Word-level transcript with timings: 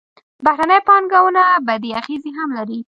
بهرنۍ 0.45 0.79
پانګونه 0.87 1.43
بدې 1.67 1.89
اغېزې 1.99 2.31
هم 2.37 2.49
لري. 2.57 2.79